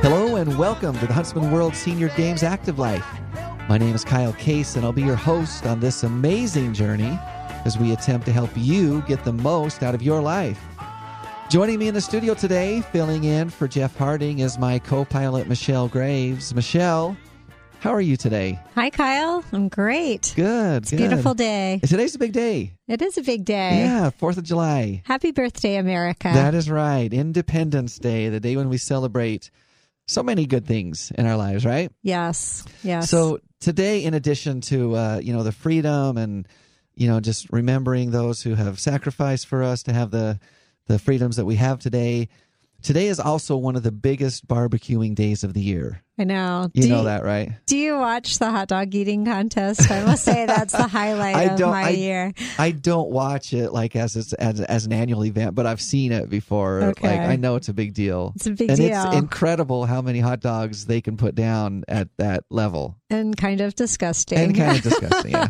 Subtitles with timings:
[0.00, 3.04] Hello and welcome to the Huntsman World Senior Games Active Life.
[3.68, 7.18] My name is Kyle Case, and I'll be your host on this amazing journey
[7.64, 10.60] as we attempt to help you get the most out of your life.
[11.48, 15.48] Joining me in the studio today, filling in for Jeff Harding, is my co pilot,
[15.48, 16.54] Michelle Graves.
[16.54, 17.16] Michelle,
[17.80, 18.58] how are you today?
[18.74, 19.42] Hi, Kyle.
[19.52, 20.34] I'm great.
[20.36, 20.82] Good.
[20.82, 21.80] It's a beautiful day.
[21.86, 22.74] Today's a big day.
[22.86, 23.78] It is a big day.
[23.78, 25.02] Yeah, 4th of July.
[25.06, 26.30] Happy birthday, America.
[26.32, 27.10] That is right.
[27.12, 29.50] Independence Day, the day when we celebrate
[30.06, 31.90] so many good things in our lives, right?
[32.02, 32.64] yes.
[32.82, 33.08] Yes.
[33.08, 36.46] So today, in addition to uh, you know the freedom and
[36.94, 40.38] you know just remembering those who have sacrificed for us to have the
[40.86, 42.28] the freedoms that we have today,
[42.82, 46.02] today is also one of the biggest barbecuing days of the year.
[46.18, 46.70] I know.
[46.74, 47.52] You do know that, right?
[47.64, 49.90] Do you watch the hot dog eating contest?
[49.90, 52.32] I must say that's the highlight I of my I- year.
[52.58, 56.28] I don't watch it like as as as an annual event, but I've seen it
[56.28, 56.82] before.
[56.82, 57.08] Okay.
[57.08, 58.32] Like I know it's a big deal.
[58.36, 59.06] It's a big and deal.
[59.06, 63.62] it's incredible how many hot dogs they can put down at that level, And kind
[63.62, 64.36] of disgusting.
[64.38, 65.30] and kind of disgusting.
[65.32, 65.48] Yeah.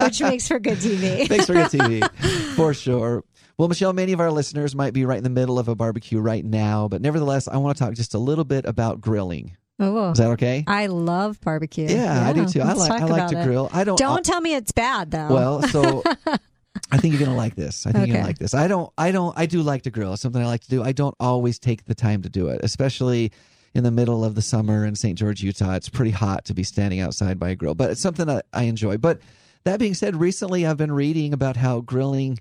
[0.00, 1.28] which makes for good TV.
[1.28, 3.22] Thanks for good TV, for sure.
[3.58, 6.20] Well, Michelle, many of our listeners might be right in the middle of a barbecue
[6.20, 9.56] right now, but nevertheless, I want to talk just a little bit about grilling.
[9.80, 10.64] Oh, Is that okay?
[10.66, 11.86] I love barbecue.
[11.88, 12.60] yeah, I do too.
[12.60, 13.44] I like I like about to it.
[13.44, 13.68] grill.
[13.72, 13.98] I don't.
[13.98, 15.28] Don't tell me it's bad though.
[15.28, 16.02] well, so
[16.90, 17.86] I think you're gonna like this.
[17.86, 18.54] I think you're gonna like this.
[18.54, 18.92] I don't.
[18.96, 19.36] I don't.
[19.38, 20.12] I do like to grill.
[20.12, 20.82] It's something I like to do.
[20.82, 23.32] I don't always take the time to do it, especially
[23.74, 25.16] in the middle of the summer in St.
[25.18, 25.74] George, Utah.
[25.74, 28.64] It's pretty hot to be standing outside by a grill, but it's something that I
[28.64, 28.98] enjoy.
[28.98, 29.20] But
[29.64, 32.38] that being said, recently I've been reading about how grilling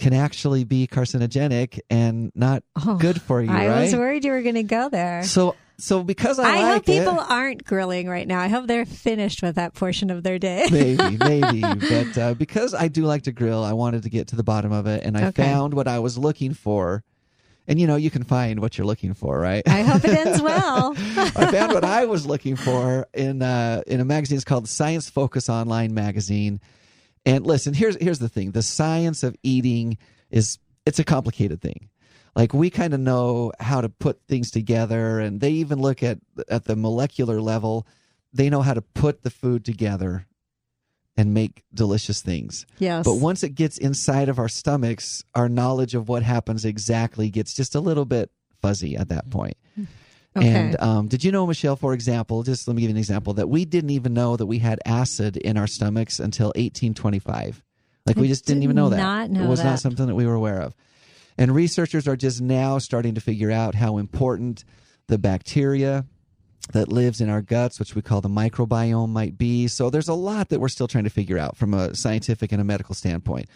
[0.00, 3.50] can actually be carcinogenic and not Oh, good for you.
[3.50, 3.80] I right?
[3.82, 5.22] was worried you were going to go there.
[5.22, 8.38] so so because I, I like hope people it, aren't grilling right now.
[8.40, 10.66] I hope they're finished with that portion of their day.
[10.70, 11.80] maybe, maybe.
[11.88, 14.72] But uh, because I do like to grill, I wanted to get to the bottom
[14.72, 15.42] of it, and I Okay.
[15.42, 17.02] found what I was looking for.
[17.66, 19.62] And you know, you can find what you're looking for, right?
[19.68, 20.94] I hope it ends well.
[21.36, 24.36] I found what I was looking for in uh, in a magazine.
[24.36, 26.60] It's called Science Focus Online magazine.
[27.26, 29.98] And listen, here's here's the thing: the science of eating
[30.30, 31.88] is it's a complicated thing.
[32.34, 36.18] Like we kind of know how to put things together, and they even look at
[36.48, 37.86] at the molecular level.
[38.32, 40.26] They know how to put the food together
[41.16, 42.64] and make delicious things.
[42.78, 43.04] Yes.
[43.04, 47.52] But once it gets inside of our stomachs, our knowledge of what happens exactly gets
[47.52, 48.30] just a little bit
[48.62, 49.56] fuzzy at that point.
[49.74, 49.84] Hmm.
[50.36, 50.48] Okay.
[50.48, 53.34] And um, did you know, Michelle, for example, just let me give you an example,
[53.34, 57.62] that we didn't even know that we had acid in our stomachs until 1825.
[58.06, 59.30] Like we just didn't even know that.
[59.30, 60.74] know it was not something that we were aware of.
[61.36, 64.64] And researchers are just now starting to figure out how important
[65.08, 66.04] the bacteria
[66.72, 69.66] that lives in our guts, which we call the microbiome, might be.
[69.66, 72.60] So there's a lot that we're still trying to figure out from a scientific and
[72.60, 73.48] a medical standpoint.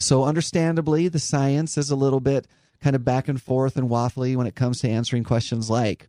[0.00, 2.46] So understandably, the science is a little bit
[2.80, 6.08] kind of back and forth and waffly when it comes to answering questions like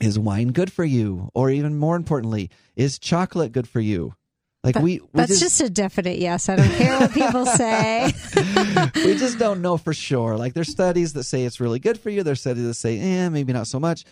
[0.00, 4.14] is wine good for you or even more importantly is chocolate good for you
[4.64, 6.48] like we we That's just, a definite yes.
[6.48, 8.12] I don't care what people say.
[8.94, 10.38] we just don't know for sure.
[10.38, 12.22] Like there's studies that say it's really good for you.
[12.22, 14.06] There's studies that say, eh, maybe not so much.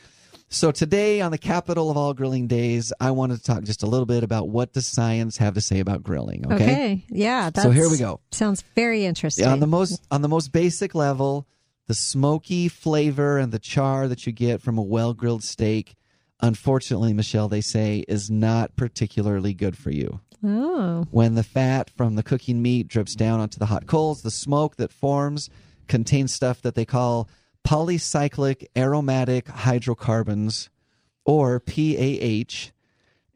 [0.51, 3.87] So today on the capital of all grilling days, I wanted to talk just a
[3.87, 6.45] little bit about what does science have to say about grilling.
[6.45, 6.55] Okay.
[6.55, 7.05] Okay.
[7.09, 7.49] Yeah.
[7.49, 8.21] That's, So here we go.
[8.31, 9.47] Sounds very interesting.
[9.47, 11.47] On the most on the most basic level,
[11.93, 15.95] the smoky flavor and the char that you get from a well grilled steak,
[16.41, 20.19] unfortunately, Michelle, they say, is not particularly good for you.
[20.43, 21.05] oh.
[21.11, 24.77] When the fat from the cooking meat drips down onto the hot coals, the smoke
[24.77, 25.51] that forms
[25.87, 27.29] contains stuff that they call
[27.63, 30.71] polycyclic aromatic hydrocarbons,
[31.27, 32.71] or PAH.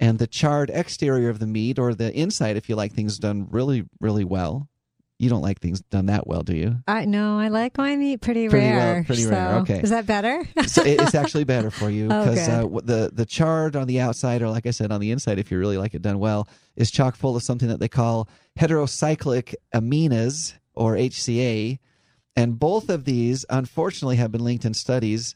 [0.00, 3.49] And the charred exterior of the meat, or the inside, if you like things done
[3.50, 4.71] really, really well.
[5.19, 6.77] You don't like things done that well, do you?
[6.87, 9.04] I no, I like my meat pretty, Pretty well- rare.
[9.04, 9.81] pretty so- rare, okay.
[9.81, 10.43] Is that better?
[10.66, 12.50] so it- it's actually better for you Oh, because good.
[12.53, 15.50] uh, the the charred on the outside, or like I said, on the inside, if
[15.50, 16.47] you really like it done well,
[16.77, 18.28] is chock full of something that they call
[18.60, 21.78] heterocyclic amines or HCA,
[22.36, 25.34] and both of these, unfortunately, have been linked in studies,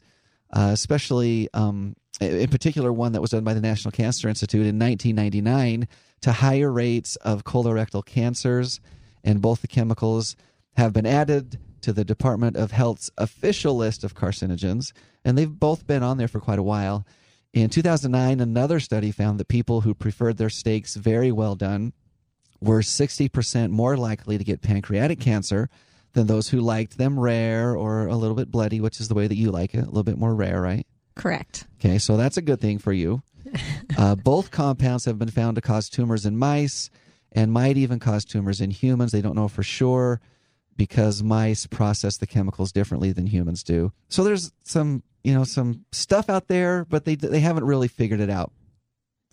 [0.53, 4.77] uh, especially um, in particular one that was done by the National Cancer Institute in
[4.77, 5.87] 1999,
[6.21, 8.79] to higher rates of colorectal cancers,
[9.23, 10.35] and both the chemicals
[10.75, 14.93] have been added to the Department of Health's official list of carcinogens,
[15.25, 17.05] and they've both been on there for quite a while.
[17.53, 21.93] In 2009, another study found that people who preferred their steaks very well done
[22.61, 25.69] were 60% more likely to get pancreatic cancer
[26.13, 29.27] than those who liked them rare or a little bit bloody, which is the way
[29.27, 30.85] that you like it, a little bit more rare, right?
[31.15, 31.65] Correct.
[31.79, 33.21] Okay, so that's a good thing for you.
[33.97, 36.89] Uh, both compounds have been found to cause tumors in mice
[37.31, 39.11] and might even cause tumors in humans.
[39.11, 40.19] They don't know for sure.
[40.77, 43.91] because mice process the chemicals differently than humans do.
[44.09, 48.19] So there's some, you know, some stuff out there, but they they haven't really figured
[48.21, 48.51] it out.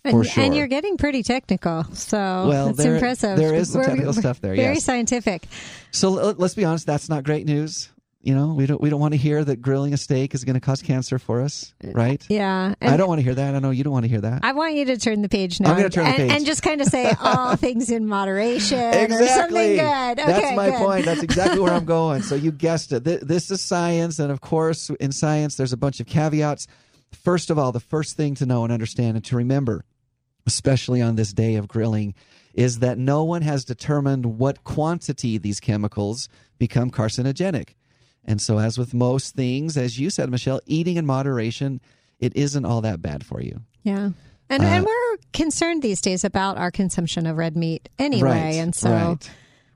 [0.03, 0.43] And, For sure.
[0.43, 2.17] and you're getting pretty technical, so
[2.47, 3.37] Well, it's there- impressive.
[3.37, 4.83] there is some technical we're stuff there, Very yes.
[4.83, 5.47] scientific.
[5.91, 7.89] So let's be honest, that's not great news.
[8.21, 10.55] You know, we don't we don't want to hear that grilling a steak is going
[10.55, 12.21] to cause cancer for us, uh, right?
[12.29, 13.55] Yeah, I don't want to hear that.
[13.55, 14.41] I know you don't want to hear that.
[14.43, 15.69] I want you to turn the page now.
[15.71, 16.31] I'm gonna turn the and, page.
[16.33, 20.19] and just kind of say all things in moderation or something good.
[20.19, 20.79] Okay, That's my good.
[20.79, 21.05] point.
[21.05, 22.21] That's exactly where I'm going.
[22.21, 23.05] So you guessed it.
[23.05, 26.67] Th- This is science, and of course, in science, there's a bunch of caveats.
[27.13, 29.85] First of all, the first thing to know and understand and to remember,
[30.45, 32.13] especially on this day of grilling,
[32.53, 36.27] is that no one has determined what quantity these chemicals
[36.57, 37.69] become carcinogenic.
[38.25, 41.81] And so, as with most things, as you said, Michelle, eating in moderation,
[42.19, 43.61] it isn't all that bad for you.
[43.83, 44.11] Yeah.
[44.49, 48.29] And, Uh, and we're concerned these days about our consumption of red meat anyway.
[48.29, 49.31] Right, And so right.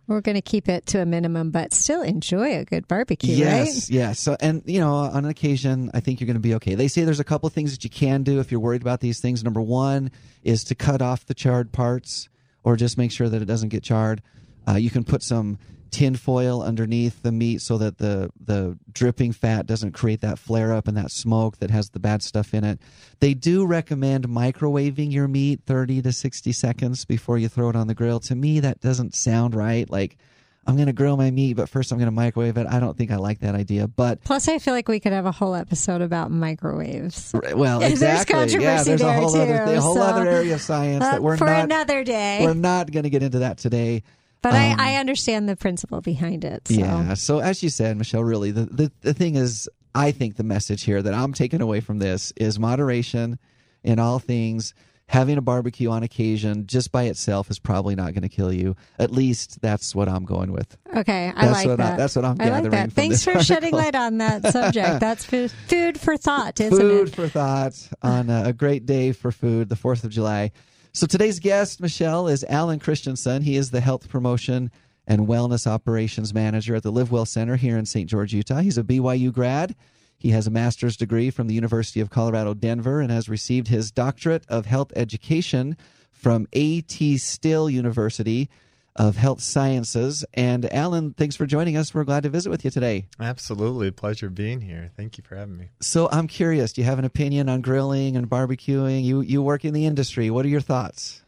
[0.07, 3.67] we're going to keep it to a minimum, but still enjoy a good barbecue, yes,
[3.67, 3.89] right?
[3.89, 4.19] yes.
[4.19, 6.75] So, and you know, on an occasion, I think you're going to be okay.
[6.75, 8.99] They say there's a couple of things that you can do if you're worried about
[8.99, 9.43] these things.
[9.43, 10.11] Number one
[10.43, 12.29] is to cut off the charred parts,
[12.63, 14.21] or just make sure that it doesn't get charred.
[14.67, 15.59] Uh, you can put some
[15.93, 20.73] tin foil underneath the meat so that the the dripping fat doesn't create that flare
[20.73, 22.79] up and that smoke that has the bad stuff in it.
[23.19, 27.85] They do recommend microwaving your meat 30 to 60 seconds before you throw it on
[27.87, 28.19] the grill.
[28.21, 29.87] To me, that doesn't sound right.
[29.89, 30.17] Like
[30.65, 32.65] I'm going to grill my meat, but first I'm going to microwave it.
[32.67, 33.87] I don't think I like that idea.
[33.87, 37.33] But Plus, I feel like we could have a whole episode about microwaves.
[37.53, 38.33] well, There's exactly.
[38.35, 41.03] yeah, controversy there's a there, whole other too, a whole so- other area of science
[41.03, 42.39] Uh, that we're for not another day.
[42.43, 44.03] we're not going to get into that today.
[44.43, 46.67] But um, I, I understand the principle behind it.
[46.67, 46.75] So.
[46.75, 47.13] Yeah.
[47.15, 50.83] So as you said, Michelle, really the, the the thing is, I think the message
[50.83, 53.39] here that I'm taking away from this is moderation
[53.83, 54.73] in all things.
[55.07, 58.75] Having a barbecue on occasion just by itself is probably not going to kill you.
[58.97, 60.77] At least that's what I'm going with.
[60.95, 61.97] Okay, I That's like what I- that.
[61.97, 62.93] that's what I'm I like that.
[62.93, 65.01] Thanks for shedding light on that subject.
[65.01, 67.15] That's food, food for thought, isn't food it?
[67.15, 70.51] for thought on a, a great day for food, the 4th of July.
[70.95, 73.41] So today's guest, Michelle, is Alan Christensen.
[73.41, 74.69] He is the health promotion
[75.07, 78.07] and wellness operations manager at the Live Well Center here in St.
[78.07, 78.59] George, Utah.
[78.59, 79.73] He's a BYU grad.
[80.19, 83.89] He has a master's degree from the University of Colorado, Denver, and has received his
[83.91, 85.77] doctorate of health education
[86.11, 87.17] from A.T.
[87.17, 88.47] Still University
[88.95, 90.23] of Health Sciences.
[90.33, 91.93] And Alan, thanks for joining us.
[91.93, 93.07] We're glad to visit with you today.
[93.19, 93.91] Absolutely.
[93.91, 94.91] Pleasure being here.
[94.95, 95.69] Thank you for having me.
[95.81, 96.73] So I'm curious.
[96.73, 99.03] Do you have an opinion on grilling and barbecuing?
[99.03, 100.29] You you work in the industry.
[100.29, 101.23] What are your thoughts?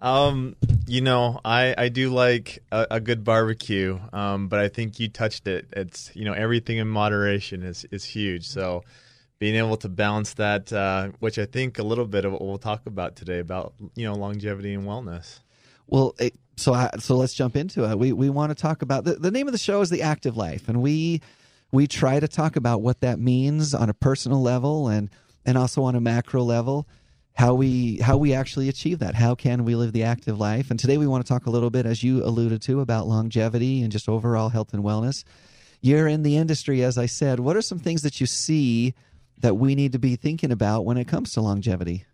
[0.00, 0.56] Um,
[0.88, 5.08] you know, I, I do like a, a good barbecue, um, but I think you
[5.08, 5.68] touched it.
[5.72, 8.48] It's you know everything in moderation is is huge.
[8.48, 8.82] So
[9.38, 12.58] being able to balance that, uh, which I think a little bit of what we'll
[12.58, 15.38] talk about today about you know longevity and wellness.
[15.86, 17.98] Well, it, so I, so let's jump into it.
[17.98, 20.36] We we want to talk about the, the name of the show is the Active
[20.36, 21.20] Life, and we
[21.72, 25.10] we try to talk about what that means on a personal level and
[25.44, 26.86] and also on a macro level.
[27.34, 29.14] How we how we actually achieve that?
[29.14, 30.70] How can we live the active life?
[30.70, 33.82] And today we want to talk a little bit, as you alluded to, about longevity
[33.82, 35.24] and just overall health and wellness.
[35.80, 37.40] You're in the industry, as I said.
[37.40, 38.94] What are some things that you see
[39.38, 42.04] that we need to be thinking about when it comes to longevity?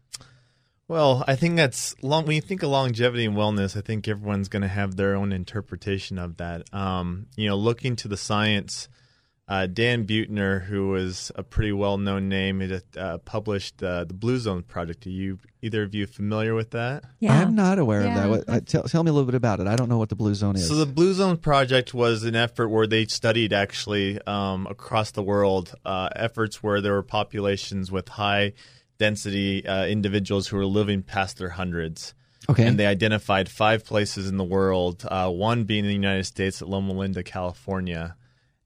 [0.89, 2.25] Well, I think that's long.
[2.25, 5.33] When you think of longevity and wellness, I think everyone's going to have their own
[5.33, 6.73] interpretation of that.
[6.73, 8.89] Um, you know, looking to the science,
[9.49, 14.39] uh, Dan Buettner, who was a pretty well-known name, he uh, published uh, the Blue
[14.39, 15.07] Zone Project.
[15.07, 17.05] Are you either of you familiar with that?
[17.19, 17.39] Yeah.
[17.39, 18.09] I'm not aware Yeah.
[18.09, 18.31] of that.
[18.31, 19.67] What, uh, tell, tell me a little bit about it.
[19.67, 20.67] I don't know what the Blue Zone is.
[20.69, 25.23] So the Blue Zone Project was an effort where they studied actually um, across the
[25.23, 28.55] world uh, efforts where there were populations with high
[28.99, 32.15] density uh, individuals who were living past their hundreds.
[32.49, 32.67] okay.
[32.67, 36.61] And they identified five places in the world, uh, one being in the United States
[36.63, 38.17] at Loma Linda, California.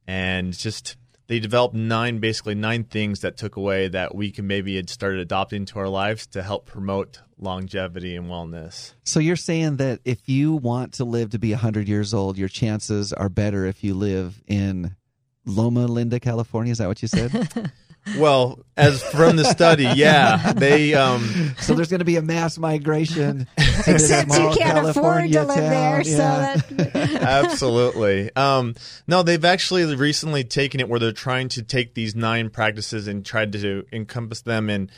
[0.06, 0.96] And just
[1.28, 5.20] they developed nine, basically nine things that took away that we can maybe had started
[5.20, 8.94] adopting to our lives to help promote longevity and wellness.
[9.04, 12.48] So you're saying that if you want to live to be 100 years old, your
[12.48, 14.96] chances are better if you live in
[15.44, 16.72] Loma Linda, California.
[16.72, 17.72] Is that what you said?
[18.18, 22.58] Well, as from the study, yeah, they um, so there's going to be a mass
[22.58, 23.46] migration.
[23.86, 25.70] Except you can't afford California to live town.
[25.70, 26.56] there, Yeah.
[26.56, 28.34] so that absolutely.
[28.34, 28.74] Um,
[29.06, 33.24] no, they've actually recently taken it where they're trying to take these nine practices and
[33.24, 34.90] tried to encompass them in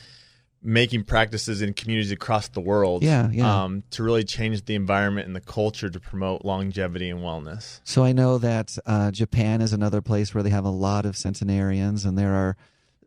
[0.66, 3.02] making practices in communities across the world.
[3.02, 3.64] Yeah, yeah.
[3.64, 7.80] Um, to really change the environment and the culture to promote longevity and wellness.
[7.84, 11.18] So I know that uh, Japan is another place where they have a lot of
[11.18, 12.56] centenarians, and there are,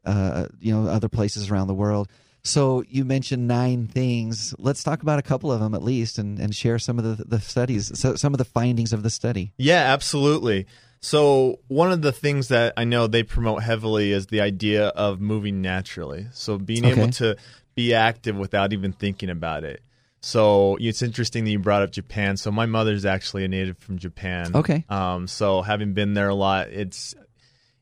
[0.08, 2.08] uh, you know, other places around the world.
[2.44, 4.54] So you mentioned nine things.
[4.58, 7.24] Let's talk about a couple of them at least, and, and share some of the,
[7.26, 9.52] the studies, so, some of the findings of the study.
[9.58, 10.66] Yeah, absolutely.
[11.02, 15.20] So one of the things that I know they promote heavily is the idea of
[15.20, 16.28] moving naturally.
[16.32, 17.02] So being Okay.
[17.02, 17.36] able to
[17.76, 19.82] be active without even thinking about it.
[20.22, 22.38] So it's interesting that you brought up Japan.
[22.38, 24.56] So my mother's actually a native from Japan.
[24.56, 24.86] Okay.
[24.90, 27.14] Um, so having been there a lot, it's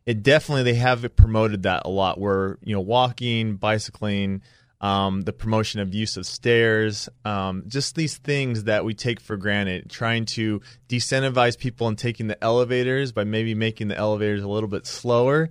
[0.06, 2.20] it definitely they have promoted that a lot.
[2.20, 4.42] Where you know walking, bicycling,
[4.86, 9.36] um, the promotion of use of stairs, um, just these things that we take for
[9.38, 9.90] granted.
[9.90, 14.70] Trying to decentivize people and taking the elevators by maybe making the elevators a little
[14.70, 15.50] bit slower.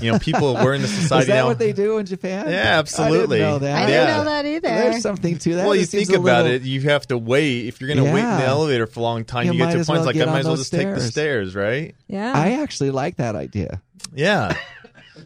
[0.00, 1.46] You know, people we're in the society Is that now.
[1.46, 2.48] what they do in Japan?
[2.48, 3.42] Yeah, absolutely.
[3.42, 3.82] I didn't know that.
[3.82, 4.16] I didn't Yeah.
[4.16, 4.68] know that either.
[4.68, 5.64] There's something to that.
[5.66, 7.66] well, you It think about little- it, you have to wait.
[7.68, 9.72] If you're going to wait in the elevator for a long time, You you, get
[9.72, 11.52] to as points well like I might as well those just take the stairs.
[11.52, 11.94] stairs, right?
[12.08, 12.32] yeah.
[12.34, 13.80] I actually like that idea.
[14.14, 14.56] Yeah.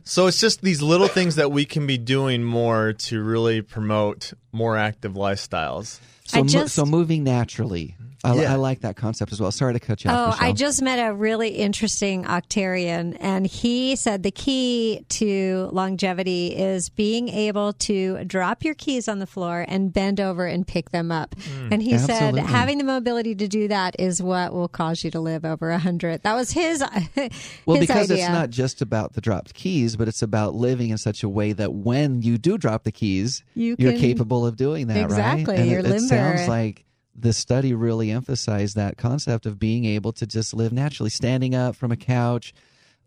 [0.08, 4.32] So it's just these little things that we can be doing more to really promote
[4.52, 5.98] more active lifestyles.
[6.24, 7.96] So, I mo- so moving naturally.
[8.26, 8.52] I, Yeah.
[8.52, 9.50] I like that concept as well.
[9.52, 10.16] Sorry to cut you off.
[10.16, 10.42] Oh, off.
[10.42, 16.88] I just met a really interesting Octarian, and he said the key to longevity is
[16.88, 21.10] being able to drop your keys on the floor and bend over and pick them
[21.12, 21.34] up.
[21.36, 21.68] Hmm.
[21.72, 22.40] and he Absolutely.
[22.40, 25.70] said having the mobility to do that is what will cause you to live over
[25.70, 26.22] a hundred.
[26.22, 26.82] That was his.
[27.66, 28.24] Well, his because idea.
[28.24, 31.52] it's not just about the dropped keys, but it's about living in such a way
[31.52, 35.60] that when you do drop the keys, You are capable of doing that, Exactly, right?
[35.60, 36.84] And you're it, it sounds like
[37.18, 41.76] the study really emphasized that concept of being able to just live naturally, standing up
[41.76, 42.52] from a couch,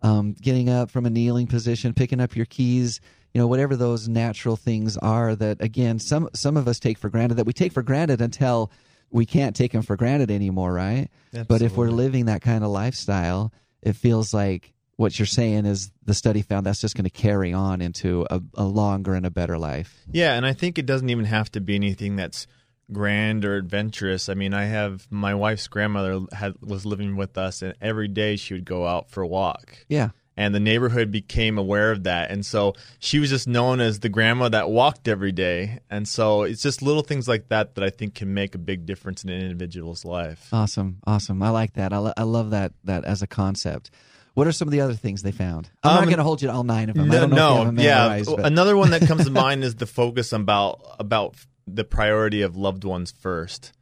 [0.02, 3.02] um, getting up from a kneeling position, picking up your keys,
[3.34, 7.10] you know, whatever those natural things are that again, some some of us take for
[7.10, 8.72] granted that we take for granted until
[9.12, 11.10] we can't take them for granted anymore, right?
[11.48, 13.52] But if we're living that kind of lifestyle,
[13.82, 17.54] it feels like what you're saying is the study found that's just going to carry
[17.54, 20.04] on into a, a longer and a better life.
[20.12, 22.48] Yeah, and I think it doesn't even have to be anything that's
[22.92, 24.30] grand or adventurous.
[24.30, 28.36] I mean, I have my wife's grandmother had was living with us, and every day
[28.36, 29.78] she would go out for a walk.
[29.88, 30.10] Yeah.
[30.38, 34.08] and the neighborhood became aware of that and so she was just known as the
[34.08, 37.90] grandma that walked every day and so it's just little things like that that i
[37.90, 41.44] think can make a big difference in an individual's life Awesome, awesome.
[41.44, 41.92] I like that.
[41.92, 43.92] I, lo- I love that that as a concept.
[44.36, 45.70] What are some of the other things they found?
[45.84, 47.10] I'm not Um, going to hold you to all nine of them.
[47.10, 49.86] No, don't know if you no yeah another one that comes to mind is the
[49.88, 51.36] focus about about
[51.76, 53.74] the priority of loved ones first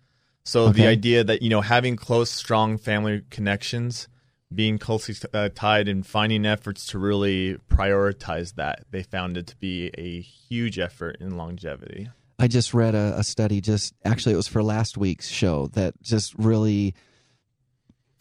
[0.44, 4.08] so the idea that you know having close strong family connections
[4.53, 9.58] being closely uh, tied and finding efforts to really prioritize that they found it to
[9.58, 13.62] be a huge effort in longevity I just read a, a study.
[13.62, 16.94] Just actually, it was for last week's show that just really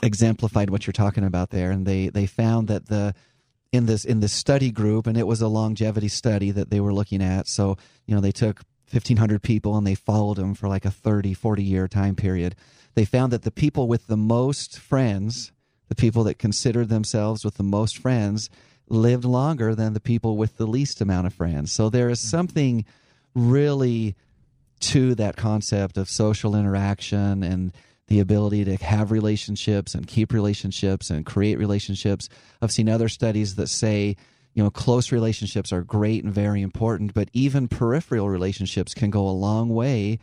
[0.02, 1.70] exemplified what you're talking about there.
[1.70, 3.14] And they they found that the
[3.72, 6.94] in this in this study group, and it was a longevity study that they were
[6.94, 7.46] looking at.
[7.46, 11.34] So you know they took 1,500 people and they followed them for like a 30,
[11.34, 12.54] 40 year time period.
[12.94, 15.52] They found that the people with the most friends,
[15.88, 18.48] the people that considered themselves with the most friends,
[18.88, 21.72] lived longer than the people with the least amount of friends.
[21.72, 22.28] So there is mm-hmm.
[22.28, 22.84] something
[23.34, 24.14] really
[24.78, 27.72] to that concept of social interaction and
[28.08, 32.28] the ability to have relationships and keep relationships and create relationships.
[32.62, 34.16] I've seen other studies that say,
[34.56, 39.28] you know, close relationships are great and very important, but even peripheral relationships can go
[39.28, 40.18] a long way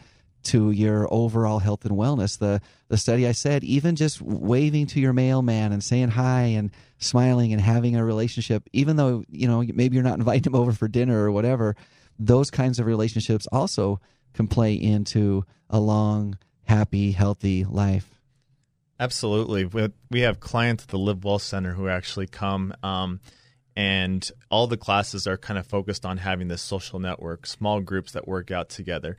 [0.45, 2.39] to your overall health and wellness.
[2.39, 6.71] The the study I said, even just waving to your mailman and saying hi and
[6.97, 10.71] smiling and having a relationship, even though, you know, maybe you're not inviting him over
[10.71, 11.75] for dinner or whatever,
[12.17, 13.99] those kinds of relationships also
[14.33, 18.19] can play into a long, happy, healthy life.
[18.99, 19.65] Absolutely.
[19.65, 23.19] We, we have clients at the Live Well Center who actually come, um,
[23.75, 28.11] and all the classes are kind of focused on having this social network, small groups
[28.11, 29.17] that work out together.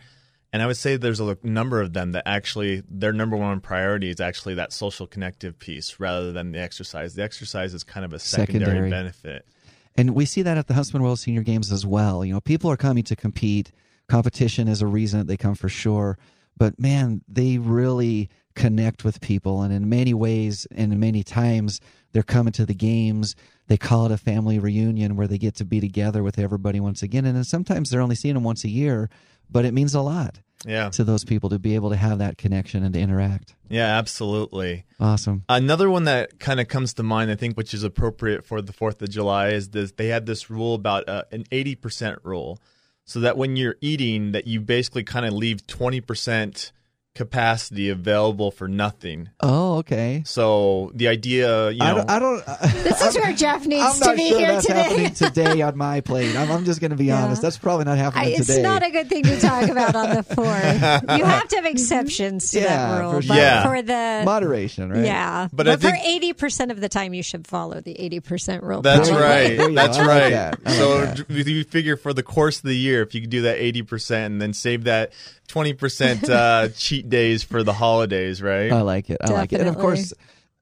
[0.53, 4.11] And I would say there's a number of them that actually their number one priority
[4.11, 7.15] is actually that social connective piece rather than the exercise.
[7.15, 8.91] The exercise is kind of a secondary, Secondary.
[8.91, 9.49] benefit.
[9.97, 12.25] And we see that at the Huntsman World Senior Games as well.
[12.25, 13.73] You know, people are coming to compete.
[14.09, 16.19] Competition is a reason that they come for sure.
[16.57, 19.63] But man, they really connect with people.
[19.63, 21.81] And in many ways and in many times,
[22.15, 23.37] they're coming to the games.
[23.67, 27.03] They call it a family reunion where they get to be together with everybody once
[27.03, 27.27] again.
[27.27, 29.11] And then sometimes they're only seeing them once a year,
[29.51, 30.89] but it means a lot Yeah.
[30.91, 33.55] to those people to be able to have that connection and to interact.
[33.69, 34.85] Yeah, absolutely.
[35.01, 35.43] Awesome.
[35.49, 38.73] Another one that kind of comes to mind, I think, which is appropriate for the
[38.73, 39.93] Fourth of July, is this.
[39.93, 42.59] They had this rule about uh, an eighty percent rule,
[43.05, 46.73] so that when you're eating, that you basically kind of leave twenty percent
[47.15, 49.29] capacity available for nothing.
[49.41, 50.23] Oh, okay.
[50.27, 52.43] So the idea, you know, I don't.
[52.49, 54.83] I don't This is where Jeff needs I'm to not be sure here that's today.
[54.83, 56.35] happening today on my plate.
[56.37, 57.25] I'm, I'm just going to be Yeah.
[57.25, 57.41] honest.
[57.43, 58.63] That's probably not I, happening it's today.
[58.63, 61.19] not a good thing to talk about on the fourth.
[61.19, 63.11] You have to have exceptions to Yeah, that rule.
[63.13, 63.37] for but sure.
[63.37, 63.63] Yeah.
[63.65, 65.05] for the Moderation, right?
[65.05, 68.21] yeah, But but, I for eighty percent of the time, you should follow the eighty
[68.21, 68.83] percent rule.
[68.83, 69.67] That's There you go.
[69.69, 69.75] right.
[69.75, 70.03] That's go.
[70.05, 70.31] Like right.
[70.31, 70.65] that.
[70.65, 71.29] Like so that.
[71.47, 74.33] you figure for the course of the year, if you could do that eighty percent
[74.33, 75.13] and then save that
[75.47, 78.73] twenty percent uh, cheat days for the holidays, right?
[78.73, 79.19] I like it.
[79.21, 79.61] I like it.
[79.61, 80.13] And of course,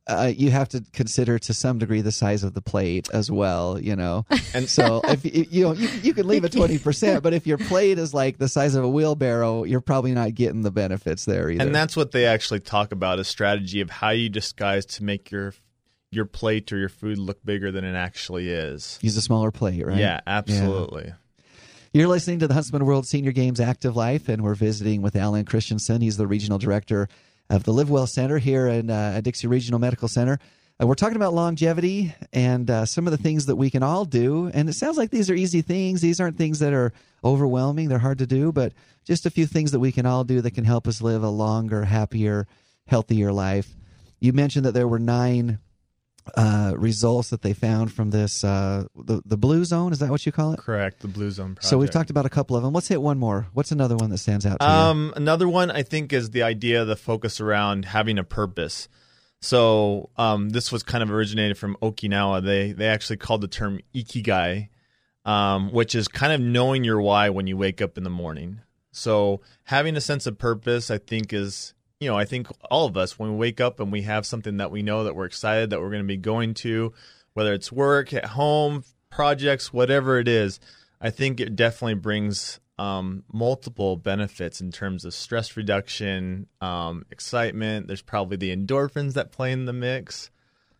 [0.09, 3.79] uh, you have to consider to some degree the size of the plate as well.
[3.81, 7.23] You know, and so if you you know, you, you can leave it twenty percent,
[7.23, 10.63] but if your plate is like the size of a wheelbarrow, you're probably not getting
[10.63, 11.65] the benefits there either.
[11.65, 15.31] and that's what they actually talk about a strategy of how you disguise to make
[15.31, 15.55] your
[16.11, 18.99] your plate or your food look bigger than it actually is.
[19.01, 19.97] use a smaller plate, right?
[19.97, 21.15] Yeah, absolutely.
[21.95, 25.45] You're listening to the Huntsman World Senior Games Active Life, and we're visiting with Alan
[25.45, 26.01] Christensen.
[26.01, 27.07] He's the regional director
[27.51, 30.39] of the Live Well Center here in uh, Dixie Regional Medical Center.
[30.83, 34.07] Uh, we're talking about longevity and uh, some of the things that we can all
[34.07, 34.51] do.
[34.55, 36.01] And it sounds like these are easy things.
[36.01, 38.73] These aren't things that are overwhelming, they're hard to do, but
[39.05, 41.29] just a few things that we can all do that can help us live a
[41.29, 42.47] longer, happier,
[42.87, 43.69] healthier life.
[44.19, 45.59] You mentioned that there were nine
[46.37, 49.93] uh, results that they found from this uh, the the blue zone.
[49.93, 50.59] Is that what you call it?
[50.59, 51.01] Correct.
[51.01, 51.67] The Blue Zone project.
[51.67, 52.73] So we've talked about a couple of them.
[52.73, 53.49] Let's hit one more.
[53.53, 54.73] What's another one that stands out to you?
[54.73, 58.89] Um, another one I think is the idea, the focus around having a purpose.
[59.41, 62.45] So um, this was kind of originated from Okinawa.
[62.45, 64.69] They they actually called the term ikigai,
[65.25, 68.61] um, which is kind of knowing your why when you wake up in the morning.
[68.93, 72.97] So having a sense of purpose, I think, is you know I think all of
[72.97, 75.71] us when we wake up and we have something that we know that we're excited
[75.71, 76.93] that we're going to be going to,
[77.35, 80.59] whether it's work at home, projects, whatever it is,
[81.01, 87.87] I think it definitely brings um, multiple benefits in terms of stress reduction, um, excitement.
[87.87, 90.31] There's probably the endorphins that play in the mix.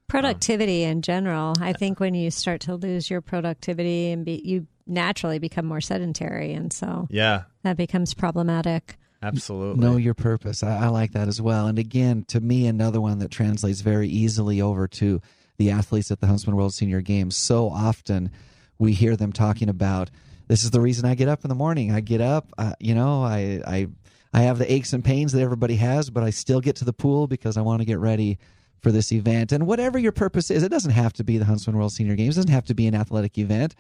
[0.09, 1.55] productivity in general.
[1.61, 5.81] I think when you start to lose your productivity and be, you naturally become more
[5.81, 8.99] sedentary, and so Yeah, that becomes problematic.
[9.23, 9.85] Absolutely.
[9.85, 10.63] know your purpose.
[10.63, 11.67] I, I like that as well.
[11.67, 15.21] And again, to me, another one that translates very easily over to
[15.59, 17.37] the athletes at the Huntsman World Senior Games.
[17.37, 18.31] So often
[18.79, 20.11] we hear them talking about
[20.49, 21.93] this is the reason I get up in the morning.
[21.93, 23.89] I get up, uh, you know, I, I,
[24.35, 26.93] I have the aches and pains that everybody has, but I still get to the
[26.93, 28.39] pool because I want to get ready
[28.81, 29.53] for this event.
[29.53, 32.37] And whatever your purpose is, it doesn't have to be the Huntsman World Senior Games.
[32.37, 33.75] It doesn't have to be an athletic event.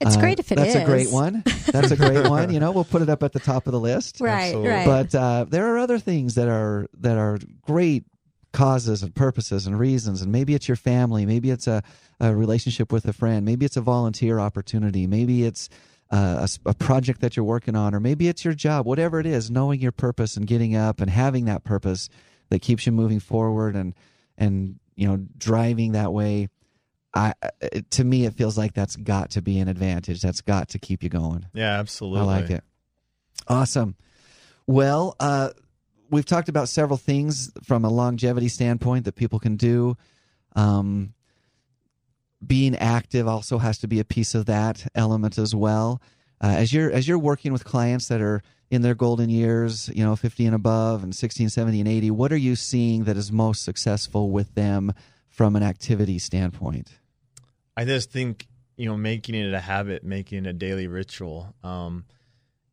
[0.00, 0.82] It's Uh, great if it that's is.
[0.82, 1.42] a great one.
[1.70, 2.52] That's a great one.
[2.52, 4.20] You know, we'll put it up at the top of the list.
[4.20, 4.70] Right, Absolutely.
[4.70, 4.86] right.
[4.86, 8.04] But uh, there are other things that are that are great
[8.52, 10.22] causes and purposes and reasons.
[10.22, 11.26] And maybe it's your family.
[11.26, 11.82] Maybe it's a,
[12.20, 13.44] a relationship with a friend.
[13.44, 15.06] Maybe it's a volunteer opportunity.
[15.06, 15.68] Maybe it's
[16.12, 18.86] uh, a s- a, project that you're working on, or maybe it's your job.
[18.86, 22.08] Whatever it is, knowing your purpose and getting up and having that purpose
[22.50, 23.94] that keeps you moving forward and
[24.38, 26.48] and you know driving that way.
[27.14, 27.32] I,
[27.90, 30.20] to me, it feels like that's got to be an advantage.
[30.20, 31.46] That's got to keep you going.
[31.54, 32.20] Yeah, absolutely.
[32.20, 32.64] I like it.
[33.46, 33.94] Awesome.
[34.66, 35.50] Well, uh,
[36.10, 39.96] we've talked about several things from a longevity standpoint that people can do.
[40.56, 41.14] Um,
[42.44, 46.02] being active also has to be a piece of that element as well.
[46.42, 50.04] Uh, as you're as you're working with clients that are in their golden years, you
[50.04, 53.30] know, 50 and above, and 16, 70, and 80, what are you seeing that is
[53.30, 54.92] most successful with them
[55.28, 56.90] from an activity standpoint?
[57.76, 61.54] I just think you know making it a habit, making it a daily ritual.
[61.62, 62.04] Um,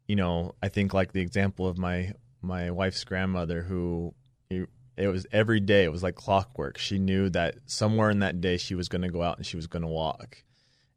[0.07, 4.13] you know, I think like the example of my my wife's grandmother, who
[4.49, 5.83] it, it was every day.
[5.83, 6.77] It was like clockwork.
[6.77, 9.55] She knew that somewhere in that day she was going to go out and she
[9.55, 10.43] was going to walk.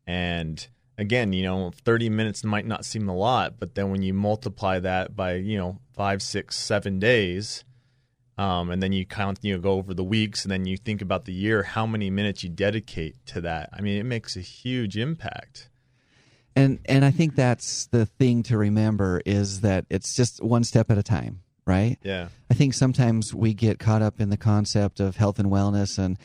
[0.06, 0.66] And
[0.98, 4.78] again, you know, thirty minutes might not seem a lot, but then when you multiply
[4.80, 7.64] that by you know five, six, seven days.
[8.36, 11.00] Um, and then you count, you know, go over the weeks, and then you think
[11.00, 13.70] about the year, how many minutes you dedicate to that.
[13.72, 15.68] I mean, it makes a huge impact.
[16.56, 20.90] and and I think that's the thing to remember is that it's just one step
[20.90, 21.96] at a time, right?
[22.02, 25.98] Yeah, I think sometimes we get caught up in the concept of health and wellness
[25.98, 26.18] and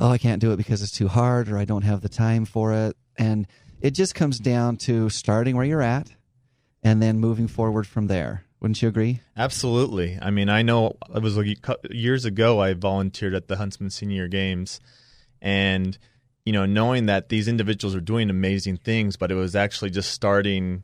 [0.00, 2.44] oh I can't do it because it's too hard or I don't have the time
[2.44, 3.46] for it and
[3.80, 6.10] it just comes down to starting where you're at
[6.82, 8.44] and then moving forward from there.
[8.64, 9.20] Wouldn't you agree?
[9.36, 10.18] absolutely.
[10.22, 11.36] I mean, I know it was
[11.90, 14.80] years ago I volunteered at the Huntsman Senior Games,
[15.42, 15.98] and
[16.46, 20.12] you know, knowing that these individuals are doing amazing things, but it was actually just
[20.12, 20.82] starting.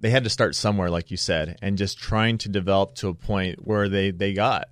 [0.00, 3.14] They had to start somewhere, like you said, and just trying to develop to a
[3.14, 4.66] point where they they got.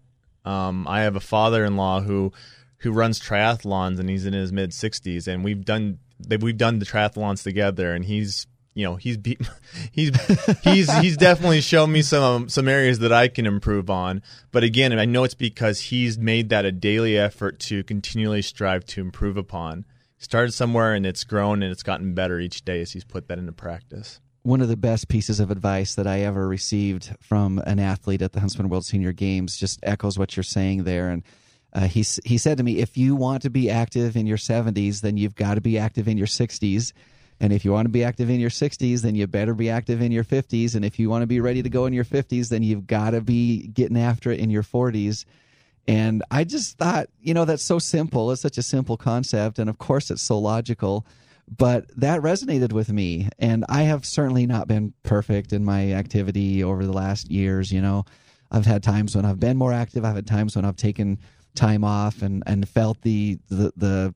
[0.45, 2.33] Um, I have a father-in-law who
[2.79, 6.01] who runs triathlons, and he's in his mid 60s, and we've done
[6.41, 9.19] we've done the triathlons together, and he's you know he's
[9.93, 10.13] he's
[10.63, 14.23] he's he's definitely shown me some some areas that I can improve on.
[14.53, 18.85] But again, I know it's because he's made that a daily effort to continually strive
[18.87, 19.85] to improve upon.
[20.19, 23.39] Started somewhere and it's grown and it's gotten better each day as he's put that
[23.39, 27.79] into practice one of the best pieces of advice that I ever received from an
[27.79, 31.11] athlete at the Huntsman World Senior Games just echoes what you're saying there.
[31.11, 31.23] And
[31.75, 35.03] uh, he he said to me, if you want to be active in your 70s,
[35.03, 36.93] then you've got to be active in your 60s.
[37.41, 40.03] And if you want to be active in your 60s, then you better be active
[40.03, 40.75] in your 50s.
[40.75, 43.11] And if you want to be ready to go in your 50s, then you've got
[43.11, 45.25] to be getting after it in your 40s.
[45.87, 48.31] And I just thought, you know, that's so simple.
[48.33, 49.59] It's such a simple concept.
[49.59, 51.07] And of course, it's so logical
[51.57, 56.63] but that resonated with me and i have certainly not been perfect in my activity
[56.63, 58.05] over the last years you know
[58.51, 61.19] i've had times when i've been more active i've had times when i've taken
[61.55, 64.15] time off and and felt the the the,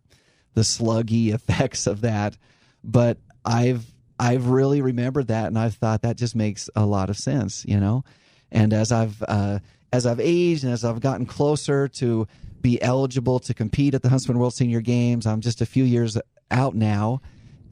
[0.55, 2.37] the sluggy effects of that
[2.85, 3.85] but i've
[4.18, 7.79] i've really remembered that and i've thought that just makes a lot of sense you
[7.79, 8.05] know
[8.51, 9.59] and as i've uh,
[9.92, 12.27] as i've aged and as i've gotten closer to
[12.62, 15.27] be eligible to compete at the Huntsman World Senior Games.
[15.27, 16.16] I'm just a few years
[16.51, 17.21] out now,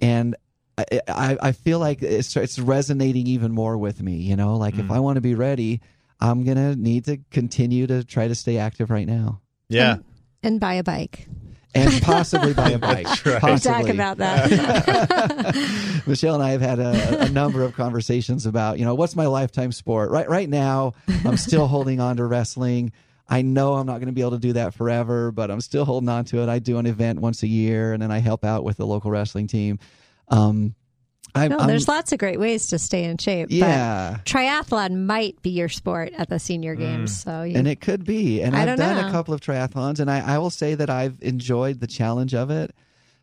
[0.03, 0.37] and
[0.77, 4.17] I, I, I feel like it's it's resonating even more with me.
[4.17, 4.81] You know, like mm.
[4.81, 5.81] if I want to be ready,
[6.21, 9.41] I'm gonna need to continue to try to stay active right now.
[9.69, 10.05] Yeah, and,
[10.43, 11.29] and buy a bike.
[11.75, 13.07] And possibly buy a bike.
[13.25, 13.63] right.
[13.63, 16.03] Talk about that.
[16.07, 19.27] Michelle and I have had a, a, number of conversations about, you know, what's my
[19.27, 20.11] lifetime sport.
[20.11, 22.93] Right, right now, I'm still holding on to wrestling.
[23.29, 25.85] I know I'm not going to be able to do that forever, but I'm still
[25.85, 26.49] holding on to it.
[26.49, 29.13] I do an event once a year, and then I help out with the local
[29.13, 29.79] wrestling team.
[30.27, 30.75] Um,
[31.35, 33.49] I'm, no, there's I'm, lots of great ways to stay in shape.
[33.51, 36.81] Yeah, triathlon might be your sport at the senior mm.
[36.81, 37.13] games.
[37.13, 37.25] Mm.
[37.25, 38.43] So, you, and it could be.
[38.43, 39.09] And I have done know.
[39.09, 42.51] a couple of triathlons, and I, I will say that I've enjoyed the challenge of
[42.51, 42.75] it.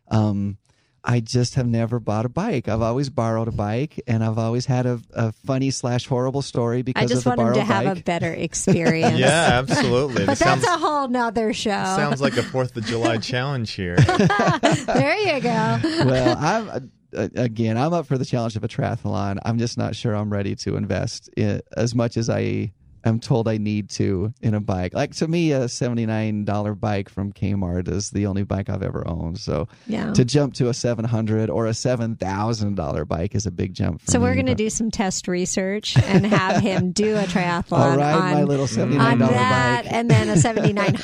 [0.08, 0.58] Um,
[1.04, 2.68] I just have never bought a bike.
[2.68, 6.82] I've always borrowed a bike, and I've always had a, a funny slash horrible story
[6.82, 7.86] because I just of the want him to bike.
[7.86, 9.18] have a better experience.
[9.18, 10.26] yeah, absolutely.
[10.26, 11.70] but that's a whole nother show.
[11.70, 13.96] Sounds like a Fourth of July challenge here.
[13.96, 15.78] there you go.
[16.04, 16.80] Well, I'm uh,
[17.12, 19.38] again, I'm up for the challenge of a triathlon.
[19.44, 22.72] I'm just not sure I'm ready to invest in, as much as I
[23.04, 24.94] am told I need to in a bike.
[24.94, 28.82] Like to me, a seventy nine dollar bike from Kmart is the only bike I've
[28.82, 29.38] ever owned.
[29.38, 30.12] So yeah.
[30.12, 33.74] to jump to a seven hundred or a seven thousand dollar bike is a big
[33.74, 34.02] jump.
[34.04, 37.96] so me, we're going to do some test research and have him do a triathlon
[37.96, 38.74] ride on my little mm.
[38.74, 40.96] seventy nine dollar bike, and then a seventy nine.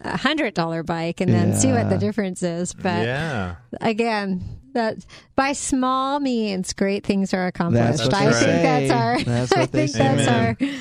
[0.00, 1.54] A hundred dollar bike and then yeah.
[1.56, 2.72] see what the difference is.
[2.72, 3.56] But yeah.
[3.80, 4.44] again,
[4.78, 5.04] that
[5.36, 8.10] by small means, great things are accomplished.
[8.10, 9.18] That's I they think that's our.
[9.22, 9.98] That's what I they think say.
[9.98, 10.56] that's Amen.
[10.60, 10.78] our.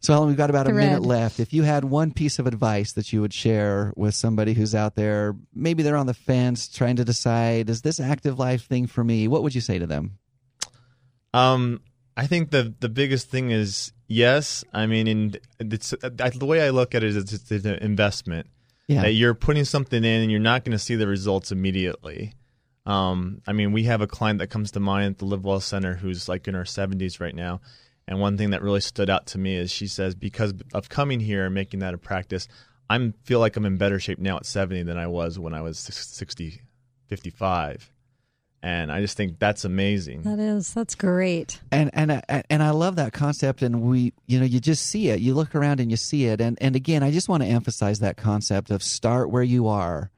[0.00, 0.86] So, Alan, we've got about a Thread.
[0.86, 1.40] minute left.
[1.40, 4.94] If you had one piece of advice that you would share with somebody who's out
[4.94, 9.02] there, maybe they're on the fence trying to decide, is this active life thing for
[9.02, 9.26] me?
[9.26, 10.18] What would you say to them?
[11.34, 11.80] Um,
[12.16, 14.64] I think the the biggest thing is yes.
[14.72, 18.46] I mean, in it's the way I look at it is it's, it's an investment.
[18.86, 19.02] Yeah.
[19.02, 22.32] That you're putting something in and you're not going to see the results immediately.
[22.88, 25.60] Um, I mean, we have a client that comes to mind at the Live Well
[25.60, 27.60] Center who's like in her 70s right now.
[28.08, 31.20] And one thing that really stood out to me is she says, because of coming
[31.20, 32.48] here and making that a practice,
[32.88, 35.60] I feel like I'm in better shape now at 70 than I was when I
[35.60, 36.62] was 60,
[37.08, 37.92] 55.
[38.62, 40.22] And I just think that's amazing.
[40.22, 41.60] That is, that's great.
[41.70, 43.62] And and uh, and I love that concept.
[43.62, 45.20] And we, you know, you just see it.
[45.20, 46.40] You look around and you see it.
[46.40, 50.10] And and again, I just want to emphasize that concept of start where you are,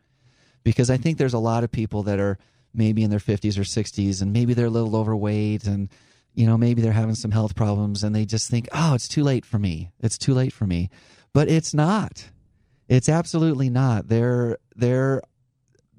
[0.63, 2.39] because I think there's a lot of people that are
[2.73, 5.89] maybe in their 50s or 60s, and maybe they're a little overweight, and
[6.35, 9.25] you know, maybe they're having some health problems, and they just think, oh, it's too
[9.25, 9.91] late for me.
[10.01, 10.91] It's too late for me.
[11.33, 12.31] But it's not.
[12.89, 14.09] It's absolutely not.
[14.09, 15.23] There, there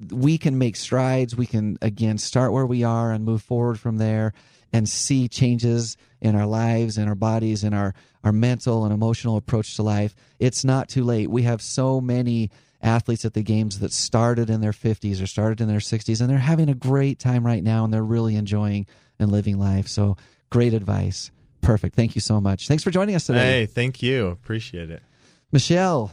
[0.09, 1.35] we can make strides.
[1.35, 4.33] We can again start where we are and move forward from there
[4.73, 9.37] and see changes in our lives and our bodies and our, our mental and emotional
[9.37, 10.15] approach to life.
[10.39, 11.29] It's not too late.
[11.29, 12.51] We have so many
[12.83, 16.29] athletes at the games that started in their 50s or started in their 60s and
[16.29, 18.87] they're having a great time right now and they're really enjoying
[19.19, 19.87] and living life.
[19.87, 20.17] So
[20.49, 21.29] great advice.
[21.61, 21.95] Perfect.
[21.95, 22.67] Thank you so much.
[22.67, 23.39] Thanks for joining us today.
[23.61, 24.27] Hey, thank you.
[24.27, 25.03] Appreciate it.
[25.51, 26.11] Michelle,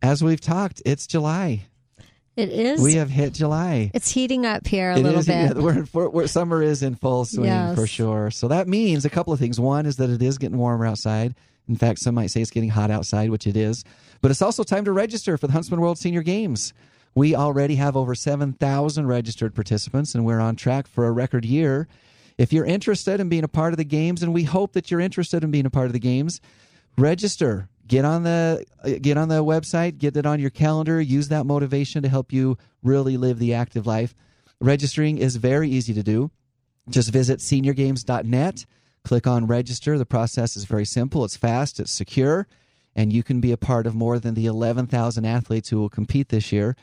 [0.00, 1.66] as we've talked, it's July.
[2.36, 2.80] It is.
[2.80, 3.90] We have hit July.
[3.92, 5.34] It's heating up here a It little is- bit.
[5.34, 7.74] yeah, we're, we're, we're- summer is in full swing Yes.
[7.74, 8.30] for sure.
[8.30, 9.60] So that means a couple of things.
[9.60, 11.34] One is that it is getting warmer outside.
[11.68, 13.84] In fact, some might say it's getting hot outside, which it is.
[14.20, 16.72] But it's also time to register for the Huntsman World Senior Games.
[17.14, 21.88] We already have over 7,000 registered participants, and we're on track for a record year.
[22.38, 25.00] If you're interested in being a part of the games, and we hope that you're
[25.00, 26.40] interested in being a part of the games,
[26.96, 27.68] register.
[27.86, 28.64] Get on the
[29.02, 32.56] get on the website, get it on your calendar, use that motivation to help you
[32.82, 34.14] really live the active life.
[34.60, 36.30] Registering is very easy to do.
[36.88, 38.64] Just visit seniorgames.net,
[39.04, 39.98] click on register.
[39.98, 42.46] The process is very simple, it's fast, it's secure,
[42.94, 46.28] and you can be a part of more than the 11,000 athletes who will compete
[46.28, 46.76] this year.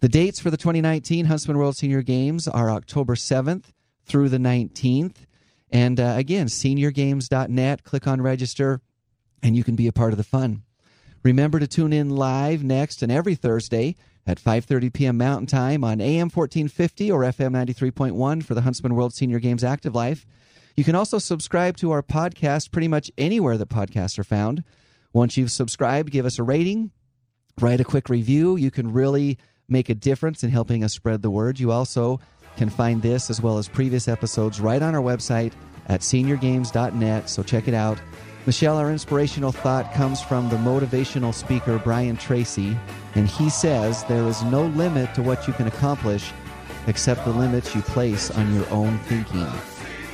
[0.00, 3.66] The dates for the 2019 Huntsman World Senior Games are October 7th
[4.04, 5.26] through the 19th.
[5.70, 8.80] And uh, again, seniorgames.net, click on register,
[9.42, 10.62] and you can be a part of the fun.
[11.22, 15.18] Remember to tune in live next and every Thursday at 5:30 p.m.
[15.18, 19.94] Mountain Time on AM 1450 or FM 93.1 for the Huntsman World Senior Games Active
[19.94, 20.26] Life.
[20.74, 24.64] You can also subscribe to our podcast pretty much anywhere that podcasts are found.
[25.12, 26.90] Once you've subscribed, give us a rating,
[27.60, 28.56] write a quick review.
[28.56, 31.60] You can really make a difference in helping us spread the word.
[31.60, 32.20] You also
[32.56, 35.52] can find this as well as previous episodes right on our website
[35.88, 37.98] at seniorgames.net, so check it out.
[38.46, 42.76] Michelle, our inspirational thought comes from the motivational speaker Brian Tracy,
[43.14, 46.32] and he says there is no limit to what you can accomplish
[46.86, 49.46] except the limits you place on your own thinking.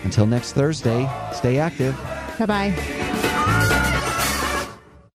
[0.05, 1.97] Until next Thursday, stay active.
[2.39, 3.95] Bye bye.